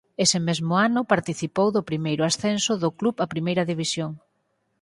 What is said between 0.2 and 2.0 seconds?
Ese mesmo ano participou do